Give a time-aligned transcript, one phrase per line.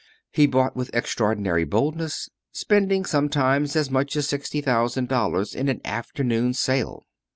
[0.31, 5.79] He bought with extraordinary boldness, spending sometimes as much as sixty thousand dollars in an
[5.85, 7.03] afternoon's sale.